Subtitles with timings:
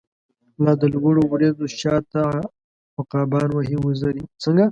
[0.63, 2.23] لا د لوړو وریځو شا ته،
[2.99, 4.23] عقابان وهی وزری